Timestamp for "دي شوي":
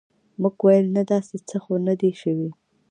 2.01-2.49